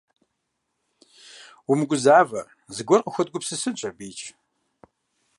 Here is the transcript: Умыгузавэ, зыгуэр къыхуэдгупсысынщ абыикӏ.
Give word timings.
Умыгузавэ, 1.71 2.41
зыгуэр 2.75 3.01
къыхуэдгупсысынщ 3.03 3.81
абыикӏ. 3.89 4.25